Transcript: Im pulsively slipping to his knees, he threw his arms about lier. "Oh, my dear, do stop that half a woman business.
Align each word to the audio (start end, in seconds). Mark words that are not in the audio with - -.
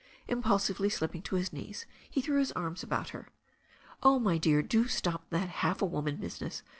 Im 0.27 0.41
pulsively 0.41 0.89
slipping 0.89 1.21
to 1.21 1.35
his 1.35 1.53
knees, 1.53 1.85
he 2.09 2.21
threw 2.21 2.39
his 2.39 2.51
arms 2.53 2.81
about 2.81 3.13
lier. 3.13 3.27
"Oh, 4.01 4.17
my 4.17 4.39
dear, 4.39 4.63
do 4.63 4.87
stop 4.87 5.29
that 5.29 5.49
half 5.61 5.79
a 5.79 5.85
woman 5.85 6.15
business. 6.15 6.63